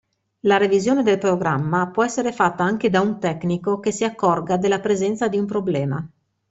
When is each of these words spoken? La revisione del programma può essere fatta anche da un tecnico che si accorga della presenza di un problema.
La 0.45 0.57
revisione 0.57 1.03
del 1.03 1.19
programma 1.19 1.91
può 1.91 2.03
essere 2.03 2.31
fatta 2.31 2.63
anche 2.63 2.89
da 2.89 3.01
un 3.01 3.19
tecnico 3.19 3.79
che 3.79 3.91
si 3.91 4.03
accorga 4.03 4.57
della 4.57 4.79
presenza 4.79 5.27
di 5.27 5.37
un 5.37 5.45
problema. 5.45 6.09